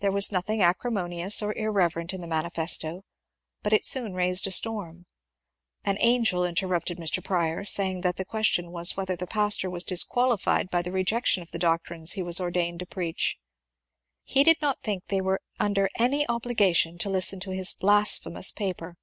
There 0.00 0.12
was 0.12 0.30
nothing 0.30 0.62
acrimonious 0.62 1.42
or 1.42 1.52
irreverent 1.58 2.14
in 2.14 2.20
the 2.20 2.28
manifesto, 2.28 3.02
but 3.64 3.72
it 3.72 3.84
soon 3.84 4.14
raised 4.14 4.46
a 4.46 4.52
storm. 4.52 5.06
An 5.82 5.96
*^ 5.96 5.98
Angel" 6.00 6.44
interrupted 6.44 6.98
Mr. 6.98 7.20
Prior, 7.24 7.64
saying 7.64 8.02
that 8.02 8.14
the 8.16 8.24
question 8.24 8.70
was 8.70 8.96
whether 8.96 9.16
the 9.16 9.26
pastor 9.26 9.68
was 9.68 9.82
disqualified 9.82 10.70
by 10.70 10.82
the 10.82 10.92
rejection 10.92 11.42
of 11.42 11.50
the 11.50 11.58
doctrines 11.58 12.12
he 12.12 12.22
was 12.22 12.38
ordained 12.38 12.78
to 12.78 12.86
preach. 12.86 13.40
He 14.22 14.44
did 14.44 14.62
not 14.62 14.82
think 14.84 15.08
they 15.08 15.20
were 15.20 15.40
under 15.58 15.88
any 15.98 16.28
obligation 16.28 16.96
to 16.98 17.10
listen 17.10 17.40
to 17.40 17.50
his 17.50 17.74
^ 17.74 17.78
blasphemous" 17.80 18.52
paper. 18.52 18.94